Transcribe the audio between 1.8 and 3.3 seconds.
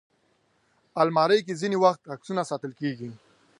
وخت عکسونه ساتل کېږي